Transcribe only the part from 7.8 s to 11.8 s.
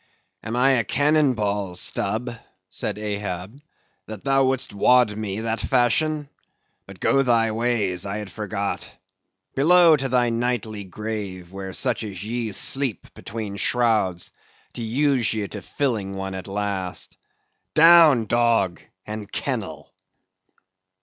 I had forgot. Below to thy nightly grave; where